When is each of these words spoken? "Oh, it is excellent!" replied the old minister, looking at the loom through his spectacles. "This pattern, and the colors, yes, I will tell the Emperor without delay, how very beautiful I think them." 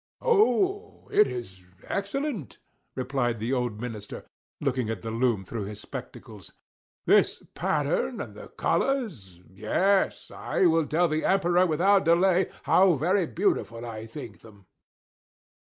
"Oh, 0.23 1.09
it 1.11 1.27
is 1.27 1.63
excellent!" 1.83 2.57
replied 2.95 3.37
the 3.37 3.53
old 3.53 3.79
minister, 3.79 4.25
looking 4.59 4.89
at 4.89 5.01
the 5.01 5.11
loom 5.11 5.45
through 5.45 5.65
his 5.65 5.79
spectacles. 5.79 6.53
"This 7.05 7.43
pattern, 7.53 8.19
and 8.19 8.33
the 8.33 8.47
colors, 8.47 9.41
yes, 9.47 10.31
I 10.31 10.65
will 10.65 10.87
tell 10.87 11.07
the 11.07 11.23
Emperor 11.23 11.67
without 11.67 12.05
delay, 12.05 12.49
how 12.63 12.93
very 12.93 13.27
beautiful 13.27 13.85
I 13.85 14.07
think 14.07 14.39
them." 14.41 14.65